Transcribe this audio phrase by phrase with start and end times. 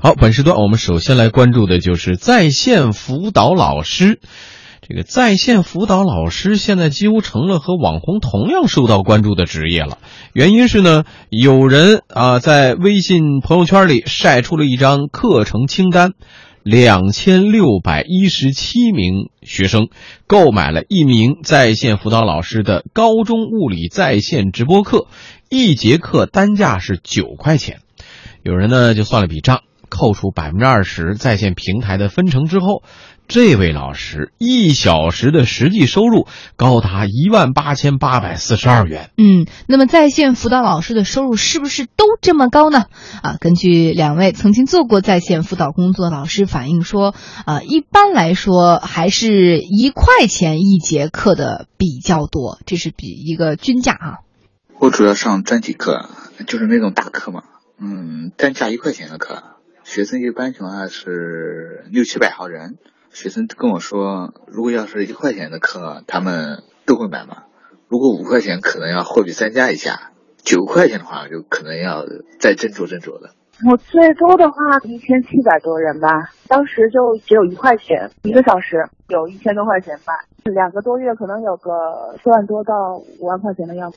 [0.00, 4.20] 好，本时段我们首先来关注的就是在线辅导老师。
[4.80, 9.98] 这个在线辅导老师现在几乎成了和网红同样受到关注的职业了。
[10.32, 16.12] 原因是呢，有人啊在微信朋友圈里晒出了一张课程清单，
[16.62, 19.88] 两千六百一十七名学生
[20.28, 25.08] 购买了一名在线辅导老师的高中物理在线直播课，
[25.50, 27.80] 一节课单价是九块钱。
[28.44, 32.82] 有人呢就算了笔账，扣除百分之二十在线平台的分成之后。
[33.28, 39.10] 这位老师一小时的实际收入高达一万八千八百四十二元。
[39.18, 42.86] 嗯，那么在线辅导老师的收入是不是都这么高呢？
[43.22, 54.18] 啊，根据两位曾经做过在线辅导工作的老师反映说，啊，一般来说还是一块钱一节课的比较多，这是比一个均价啊。
[54.78, 56.08] 我主要上专题课，
[56.46, 57.42] 就是那种大课嘛，
[57.78, 59.42] 嗯，单价一块钱的课，
[59.88, 62.76] 学生一般情况下是六七百号人。
[63.10, 67.44] 学生跟我说，如果要是一块钱的课，他们都会买嘛。
[67.88, 70.12] 如果五块钱，可能要货比三家一下；
[70.44, 72.04] 九块钱的话，就可能要
[72.38, 73.30] 再斟酌斟酌了。
[73.66, 80.12] 我最多的话，一千七百多人吧，当时就只有一块钱一个小时，有一千多块钱吧，
[80.44, 83.96] 两个多月可能有个四万多到五万块钱的样子。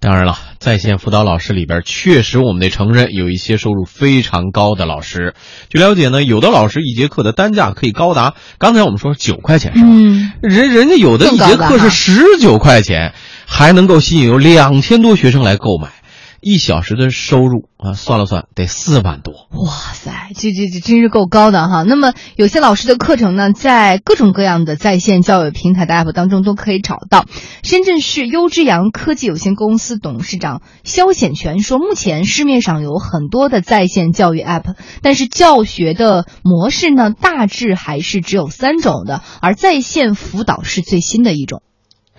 [0.00, 5.34] 当然了，在线辅导老师里边，确实我们得承认有一些收入非常高的老师。
[5.68, 9.88] 据了解呢，有的老师一节课的单价可以高达，刚才我们说九块钱是吧？
[9.90, 13.12] 嗯，人人家有的一节课是十九块钱，
[13.44, 15.90] 还能够吸引有两千多学生来购买。
[16.40, 19.34] 一小时的收入啊，算了算得四万多。
[19.50, 21.82] 哇塞，这这这真是够高的哈。
[21.82, 27.24] 那么有些老师的课程呢，在各种各样的在线教育平台的 app 当中都可以找到。
[27.64, 41.62] 深圳市优之阳科技有限公司董事长肖显全说，目前市面上有很多的在线教育 app，但是教学的模式呢，大致还是只有三种的，而在线辅导是最新的一种。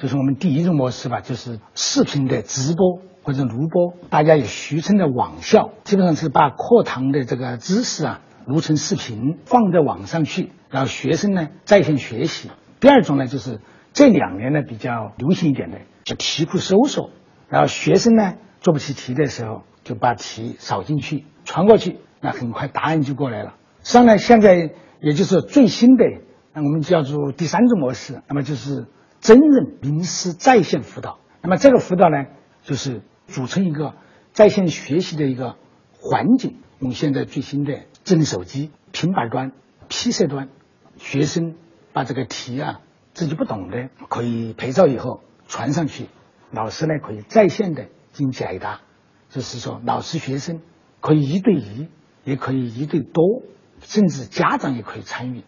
[0.01, 2.99] 就是我们第一种模式吧，就是视频的直播。
[3.29, 12.49] 或者录播，大家也俗称的网校，基本上是把课堂的这个知识啊录成视频放在网上去，然后学生呢在线学习。
[12.79, 13.61] 第二种呢，就是
[13.93, 17.11] 这两年呢比较流行一点的，叫题库搜索，
[17.49, 23.53] 然后学生呢做不起题的时候，就把题扫进去传过去，那很快答案就过来了。
[23.83, 26.03] 实际上呢，现在也就是最新的，
[26.51, 28.87] 那我们叫做第三种模式，那么就是
[29.19, 31.19] 真人名师在线辅导。
[31.43, 32.25] 那么这个辅导呢，
[32.63, 33.03] 就是。
[33.29, 33.93] 组成一个
[34.33, 35.55] 在线学习的一个
[35.93, 39.51] 环境，用现在最新的智能手机、平板端、
[39.87, 40.49] PC 端，
[40.97, 41.55] 学生
[41.93, 42.81] 把这个题啊
[43.13, 46.07] 自己不懂的可以拍照以后传上去，
[46.51, 48.81] 老师呢可以在线的进行解答，
[49.29, 50.61] 就是说老师学生
[50.99, 51.87] 可以一对一，
[52.23, 53.43] 也可以一对多，
[53.81, 55.43] 甚至家长也可以参与。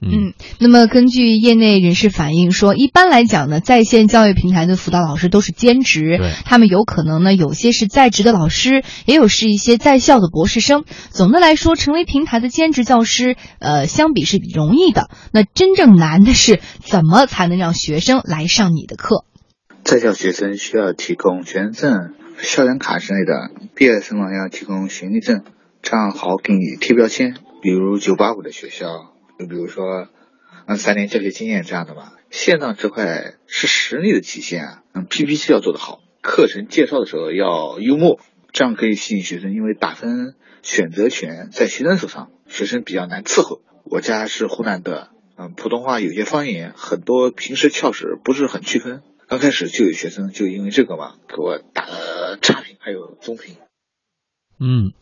[0.00, 10.84] 嗯，那么根据业内人士反映说，一般来讲呢，在线教育平台的辅导老师都是兼职，他们有可能呢，有些是在职的老师，也有是一些在校的博士生。
[11.10, 15.10] 总的来说，成为平台的兼职教师，呃，相比是容易的。
[15.32, 19.24] 那真正难的是，怎么才能让学生来上你的课？
[19.82, 25.42] 在校学生需要提供学生证、校园卡之类的，毕业生呢要提供学历证，
[25.82, 27.34] 这样好给你贴标签。
[27.60, 29.17] 比如九八五的学校。
[29.38, 30.08] 就比如说，
[30.66, 32.14] 嗯，三年教学经验这样的吧。
[32.30, 34.82] 线上这块是实力的体现啊。
[34.92, 38.20] 嗯，PPT 要做得好，课程介绍的时候要幽默，
[38.52, 39.54] 这样可以吸引学生。
[39.54, 43.62] 因为打分选择权在学生手上，学生比较难伺候。
[43.84, 49.02] 我家是湖南的，嗯，普通话有些方言，很多平时翘舌不是很区分。
[49.28, 53.56] 刚开始就有学生就因为这个嘛，给我打了差评，还有中评。
[54.58, 54.92] 嗯。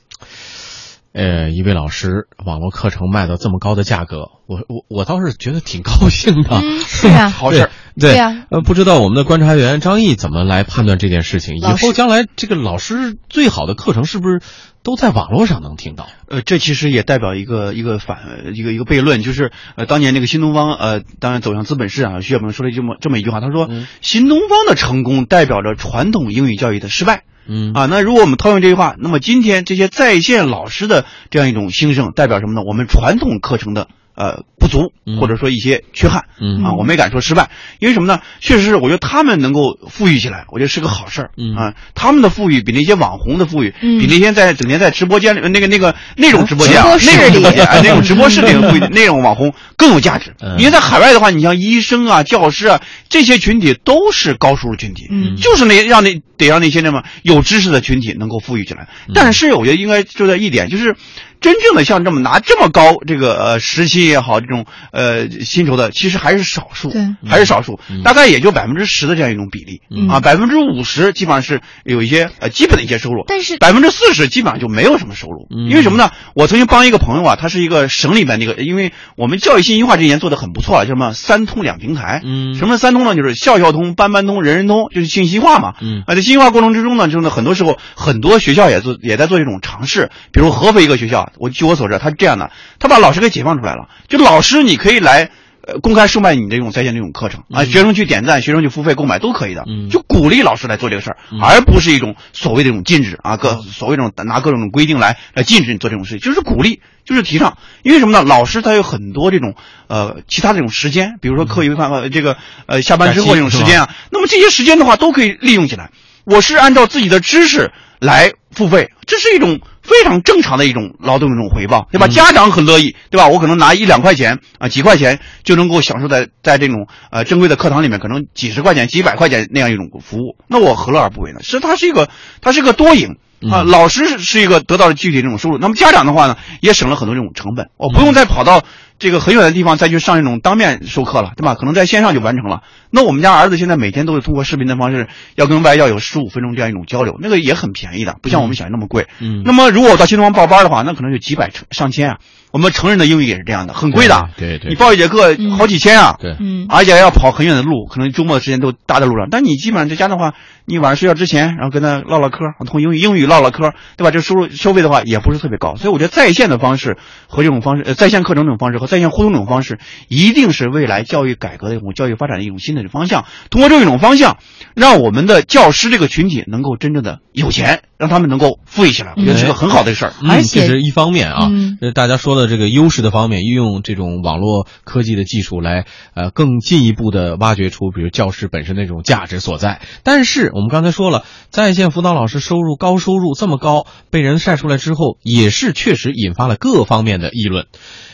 [1.16, 8.44] 呃，一位老师，网络课程卖到这么高的价格，我我我倒是觉得挺高兴的， 是啊，好事，对呀。
[8.50, 11.56] 呃，不知道我们的观察员张毅怎么来判断这件事情？
[11.56, 14.42] 以后将来这个老师最好的课程是不是
[14.86, 16.06] 都在网络上能听到？
[16.28, 18.18] 呃，这其实也代表一个一个反
[18.54, 23.68] 一个一个悖论，就是呃，当年那个新东方呃，当然走向资本市场，徐小平说了这么这么一句话，他说，
[24.00, 27.24] 新东方的成功代表着传统英语教育的失败。
[27.48, 32.62] 嗯啊，那如果我们套用这句话，那么今天这些在线老师的这样一种兴盛，代表什么呢？
[32.64, 36.64] 我们传统课程的呃不足，或者说一些缺憾，嗯。
[36.64, 38.20] 啊，我没敢说失败，因为什么呢？
[38.40, 41.54] 确实是我觉得他们能够富裕起来，我觉得是个好事儿，嗯。
[41.54, 43.98] 啊，他们的富裕比那些网红的富裕，嗯。
[44.00, 50.58] 比那些在整天在直播间里那个那个那种直播间那种直播间哎 那种直播室里的富裕那种网红更有价值，嗯。
[50.58, 55.36] 因为在海外的话，你像医生啊、教师啊这些群体都是高收入群体，嗯。
[55.36, 58.88] 就是那让那得让那些那么有知识的群体能够富裕起来。
[59.06, 59.12] 嗯。
[59.14, 60.96] 但是我觉得应该就在一点就是，
[61.40, 67.02] 真正的像这么拿这么高这个呃时薪也好，这种呃薪酬的，其实还是少数，对。
[67.26, 68.02] 还是少数，嗯。
[68.02, 70.08] 大概也就百分之十的这样一种比例、嗯。
[70.08, 75.68] 啊，百分之五十基本上是有一些呃基本的一些收入，但是百分之四十基本上就没有什么收入，嗯。
[75.70, 76.10] 因为什么呢？
[76.34, 82.54] 我曾经帮一个朋友啊，他是一个省里边那个，因为我们教育信息化这几年做的很不错了，叫什么三通两平台，嗯。
[82.54, 83.14] 什么三通呢？
[83.14, 85.74] 就是校校通、班班通、人人通，就是信息化嘛。
[85.80, 86.02] 嗯。
[86.06, 95.30] 啊，在信息化过程之中呢，就是呢，很多时候很多学校也做也在做这种尝试，比如合肥一个学校，我据我所知，他是这样的，他把老师给解放出来了，就老师你可以来。
[95.68, 107.58] 呃，公开售卖你这种在线这种课程啊，嗯学生去点赞，学生去付费购买都可以的，嗯就鼓励老师来做这个事儿，嗯而不是一种所谓的这种禁止啊，各所谓这种拿各种规定来来禁止你做这种事情，就是鼓励，就是提倡。
[107.82, 108.22] 因为什么呢？
[108.22, 109.56] 老师他有很多这种
[109.88, 112.36] 呃其他的这种时间，比如说课余饭呃这个
[112.66, 115.90] 呃下班之后这种时间啊，那么这些时间的话都可以利用起来。
[116.22, 122.06] 我是按照自己的知识来付费，这是一种非常正常的一种劳动的一种回报，对吧？
[122.06, 123.28] 嗯家长很乐意，对吧？
[123.28, 131.40] 我可能拿一两块钱啊，几块钱就能够享受在在这种呃正规的课堂里面，可能几十块钱、几百块钱那样一种服务，那我何乐而不为呢？
[131.42, 132.08] 是它是一个
[132.40, 133.16] 它是一个多赢。
[133.50, 138.62] 啊，嗯老师是是一个得到了具体这种收入，那么家长的话呢，也省了很多这种成本，我不用再跑到
[138.98, 141.54] 这个很远的地方再去上这种当面授课了，对吧？
[141.54, 142.62] 可能在线上就完成了。
[142.90, 149.06] 那我们家儿子现在每天都是通过视频的方式，要跟外教有十五分钟这样一种交流，那个也很便宜的，不像我们想的那么贵。
[149.20, 152.18] 嗯那么如果我到新东方报班的话，那可能就几百上千啊。
[152.52, 154.30] 我们成人的英语也是这样的，很贵的。
[154.38, 156.16] 对对对你报一节课嗯好几千啊。
[156.18, 159.28] 对嗯而且还要跑很远的路，可能周末的时间都搭在路上。
[159.30, 160.32] 但你基本上在家的话，
[160.64, 164.10] 你晚上睡觉之前，然后跟他唠唠嗑，通英语英语唠唠嗑，对吧？
[164.10, 166.96] 这收入收费的话也不是特别高，所以我觉得在线的方式
[167.26, 169.78] 和这种方式，呃，在线课程这种方式和在线互动这种方式，
[170.08, 173.24] 一定是未来教育改革的一种教育发展的一种新的方向。
[173.50, 174.38] 通过这一种方向，
[174.74, 180.12] 让我们的教师这个群体能够真正的有钱，让他们能够富裕起来，我觉得是个很好的事儿。
[180.20, 189.80] 嗯而且这是一方面啊，嗯呃大家说的这个优势的方面，运用这种网络科技的技术来，呃，更进一步的挖掘出，比如教师本身的这种价值所在。
[190.02, 197.66] 但是我们刚才说了，在线辅导老师收入高收入这么高，被人晒出来之后，也是确实引发了各方面的议论。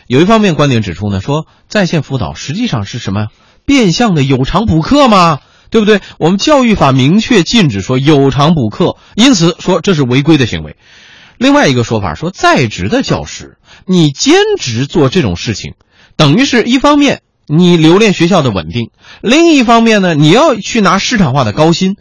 [0.07, 3.27] 有一方面观点指出呢，说在线辅导实际上是什么？
[3.65, 5.39] 变相的有偿补课吗？
[5.73, 6.01] 对不对？
[6.19, 10.77] 我们教育法明确禁止说有偿补课，因此说这是违规的行为。
[11.39, 15.73] 另外一个说法说，在职的教师，你兼职做这种事情，
[16.15, 18.91] 等于是一方面你留恋学校的稳定，
[19.23, 21.97] 另一方面呢，你要去拿市场化的高薪，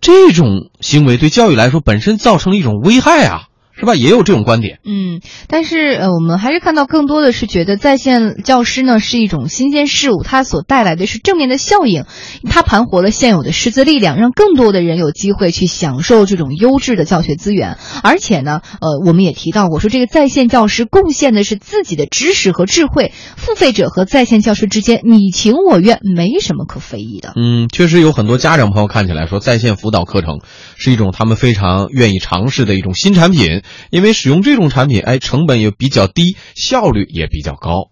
[0.00, 3.42] 这种行为对教育来说本身造成了一种危害啊，
[3.76, 3.94] 是吧？
[3.94, 4.78] 也有这种观点。
[4.84, 12.04] 嗯，但是呃，我们还是看到更多的是觉得在线教师呢是一种新鲜事物，它所带来的是正面的效应，
[12.48, 17.76] 它盘活了现有的师资力量，让更多的人有机会去享受这种优质的教学资源。
[18.02, 27.32] 而且呢，呃，我们也提到过，说这个在线教师贡献的是自己的知识和智慧，付费者和在线教师之间你情我愿，没什么可非议的。
[27.36, 30.40] 嗯，确实有很多家长朋友看起来说，在线辅导课程
[30.76, 37.90] 是一种他们非常愿意尝试的一种新产品，因为使用这种产品，哎，成本也比较低，效率也比较高。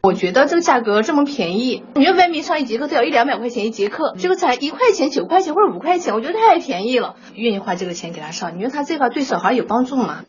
[0.00, 10.22] 我觉得这个价格这么便宜，你说外面上一节课都要一两百块钱一节课，这个才一块钱、九块钱或者五块钱，我觉得太便宜了，愿意花这个钱给他上，你觉得他这块对小孩有帮助吗？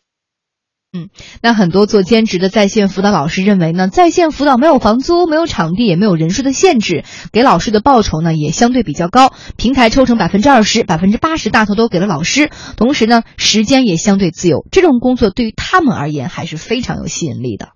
[1.42, 17.70] 那很多做兼职的在线辅导老师认为呢，在线辅导没有房租、没有场地、也没有人数的限制，给老师的报酬呢也相对比较高，平台抽成百分之二十、百分之八十大头都给了老师，同时呢时间也相对自由，这种工作对于他们而言还是非常有吸引力的。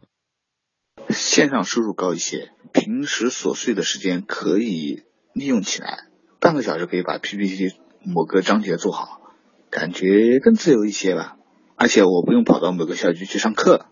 [1.09, 5.03] 线上收入高一些，平时琐碎的时间可以
[5.33, 6.05] 利用起来，
[6.39, 7.73] 半个小时可以把 PPT
[8.05, 9.19] 某个章节做好，
[9.69, 11.35] 感觉更自由一些吧。
[11.83, 13.87] 而且我不用跑到某个校区去上课，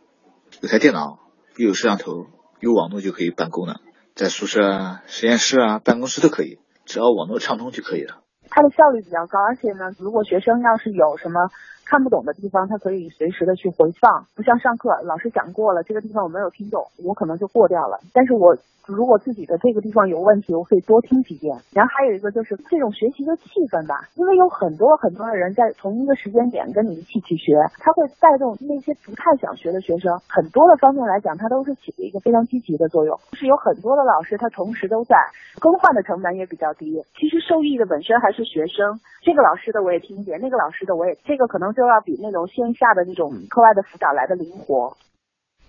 [0.62, 1.20] 有台电脑，
[1.58, 2.28] 又有摄像头，
[2.62, 3.82] 有网络就可以办公了，
[4.16, 8.22] 在宿舍啊、实验室啊、办公室都可以，只要网络畅通就可以了。
[8.52, 11.50] 它的效率比较高，而且呢，如果学生要是有什么
[11.86, 18.00] 看不懂的地方，他可以随时的去回放，不像上课老师讲过了，这个地方我没有听懂，我可能就过掉了。
[18.14, 18.56] 但是我
[18.88, 21.56] 如果自己的这个地方有问题，我可以多听几遍。
[21.72, 33.18] 然后还有一个就是这种学习的气氛吧，因为有很多很多的人在同一个时间点跟你一起去学，他会带动那些不太想学的学生，很多的方面来讲，它都是起了一个非常积极的作用。
[33.34, 35.16] 是有很多的老师他同时都在，
[35.60, 37.02] 更换的成本也比较低。
[37.16, 44.98] 其实受益的本身还是学生，这个老师的我也听一遍，那个老师的我也，这个可能就要比那种线下的那种课外的辅导来的灵活。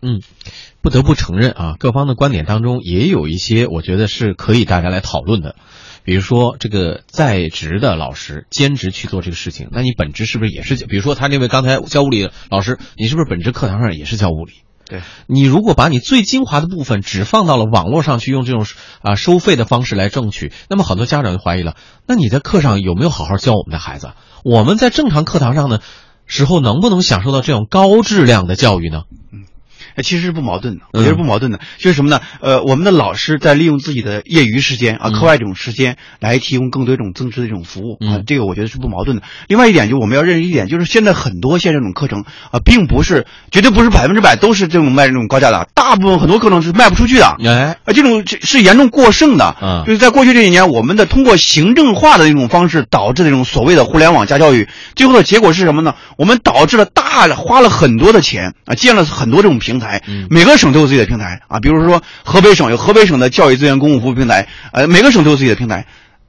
[0.02, 0.20] 嗯，
[0.82, 5.54] 不得不承认啊，各方的观点当中也有一些，我觉得是可以大家来讨论的。
[6.04, 10.86] 比如说，这个在职的老师兼职去做这个事情，那你本职是不是也是？
[10.86, 14.52] 比如说，他那位刚才教物理的老师，你是不是本职课堂上也是教物理？
[14.86, 18.66] 对你如果把你最精华的部分只放到了网络上去，用这种
[19.00, 24.12] 啊收费的方式来挣取，那么很多家长就怀疑了：那你在课上有没有好好教我们的孩子？
[24.44, 25.80] 我们在正常课堂上的
[26.26, 29.02] 时候能不能享受到这种高质量的教育呢？
[29.98, 32.20] 其实是不矛盾的，我觉得不矛盾的，就是什么呢？
[32.40, 39.22] 呃，我们的老师在利用自己的业余时间啊、课外这种时间来提供更多一种增值的这种服务啊，这个我觉得是不矛盾的。
[39.48, 47.36] 另外一点，就我们要认识一点，就是现在很多现在这种课程啊，并不是绝对不是百分之百都是这种卖这种高价的，大部分很多课程是卖不出去的。
[47.44, 49.56] 哎，啊，这种是是严重过剩的。
[49.60, 55.94] 嗯就是在过去这几年，我们的通过行政化的这种方式导致的这种所谓的互联网加教育，最后的结果是什么呢？
[56.16, 59.81] 我们导致了大花了很多的钱啊，建了很多这种平台，
[60.30, 65.86] 每个省都有自己的平台啊，比如说河北省有河北省的教育资源公共服务平台，呃，每个省都有自己的平台。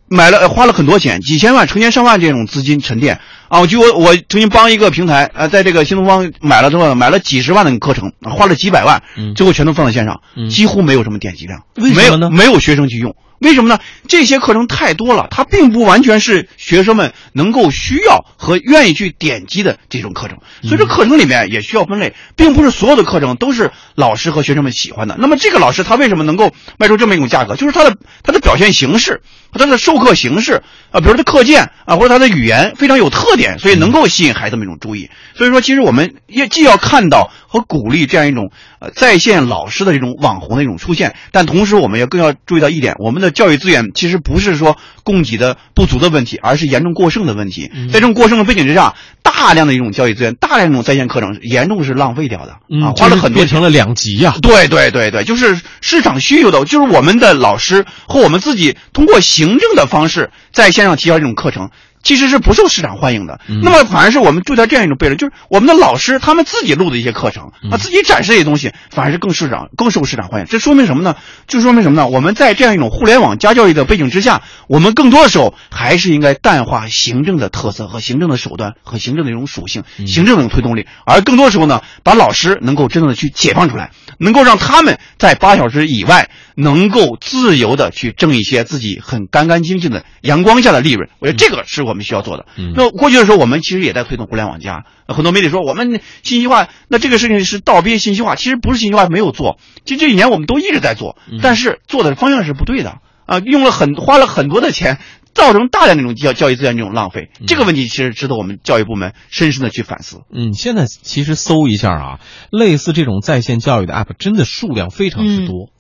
[0.10, 3.20] 买了呃花了很多钱，几千万、成千上万这种资金沉淀
[3.54, 3.60] 啊！
[3.60, 9.04] 我据我我曾经帮一个平台，呃，在这个新东方买了之后，买了几十万的课程，啊花了几百万，
[9.36, 13.78] 最后全都放在线上，几乎没有什么点击量，为什么呢没有没有学生去用，为什么呢？
[14.08, 25.16] 这些课程太多了，它并不完全是学生们能够需要和愿意去点击的这种课程，所以说课程里面也需要分类，并不是所有的课程都是老师和学生们喜欢的。
[25.20, 27.56] 那么这个老师他为什么能够卖出这么一种价格？
[27.56, 35.10] 就是他的他的表现形式和他的授课形式啊，比如他的课件啊，或者他的语言非常有特点，所以能够吸引孩子们一种注意。
[35.36, 47.70] 所以说，其实我们要既要看到和鼓励这样一种呃在线老师的这种网红的一种出现，但同时我们也更要注意到一点，我们的教育资源其实不是说供给的不足的问题，而是严重过剩的问题。
[47.92, 61.70] 在这种过剩的背景之下，大量的一种教育资源，大量的这种在线课程严重是浪费掉的嗯，啊，花了很多变成了两极呀、对对对对，就是市场需求的，就是我们的老师和我们自己通过行政的方式在线上提交这种课程。
[62.06, 70.48] 其实是不受市场欢迎的，那么反而是我们注意到这样一种悖论，就是我们的老师他们自己录的一些课程啊，自己展示这些东西，反而是更市场更受市场欢迎。
[70.48, 71.16] 这说明什么呢？
[71.48, 72.08] 就说明什么呢？
[72.08, 91.10] 我们在这样一种互联网加教育的背景之下，我们更多的时候还是应该淡化行政的特色和行政的手段和行政的一种属性，行政的一种推动力，而更多的时候呢，把老师能够真正的去解放出来，能够让他们在八小时以外能够自由的去挣一些自己很干干净净的阳光下的利润。
[91.20, 92.46] 我觉得这个是我们需要做的。
[92.76, 105.00] 那过去的时候，我们其实也在推动互联网加，呃很多媒体说我们信息化，那这个事情是倒逼信息化，其实不是信息化没有做，其实这几年我们都一直在做，但是做的方向是不对的啊，用了很花了很多的钱。
[105.34, 110.20] 造成大量那种教教育资源这种浪费，这个问题其实值得我们教育部门深深的去反思。
[110.32, 112.20] 嗯，现在其实搜一下啊，
[112.52, 115.72] 类似这种在线教育的 app 真的数量非常之多。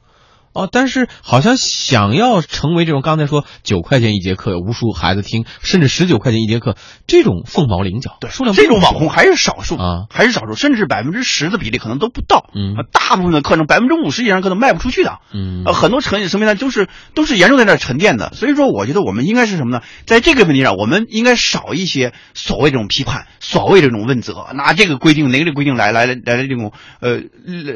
[0.53, 6.75] 哦，但是好像想要成为这种刚才说九块钱一节课，有无数孩子听，甚至十九块钱一节课，
[7.07, 12.50] 这种凤毛麟角，对，数量这种网红还是少数啊，还是少数，甚至百分之十的比例可能都不到。
[12.53, 15.19] 嗯啊，大部分的课程百分之五十以上可能卖不出去的。
[15.33, 16.55] 嗯呃，很多成什么呢？
[16.55, 18.31] 都是都是严重在那沉淀的。
[18.33, 19.81] 所以说，我觉得我们应该是什么呢？
[20.05, 27.22] 在这个问题上，我们应该少一些所谓这种批判，所谓这种问责，拿这个规定哪个规定来来来来这种呃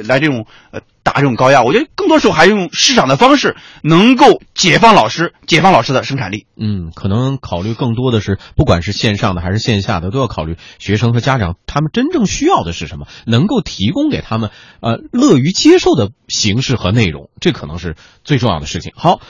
[0.08, 0.82] 来这种呃。
[1.08, 6.46] 打这种高压，我觉得更多时候还是用市场的方式，能够解放老师，解放老师的生产力。
[6.60, 14.50] 嗯，可能考虑更多的是，不管是线上的还是线下的，都要考虑学生和家长他们真正需要的是什么，能够提供给他们
[14.82, 17.96] 呃乐于接受的形式和内容，这可能是
[18.26, 18.92] 最重要的事情。
[18.94, 19.22] 好。